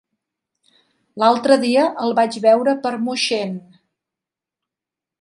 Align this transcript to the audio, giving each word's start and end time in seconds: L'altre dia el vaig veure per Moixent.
L'altre 1.25 1.59
dia 1.65 1.85
el 2.07 2.17
vaig 2.21 2.41
veure 2.49 2.75
per 2.87 2.97
Moixent. 3.07 3.57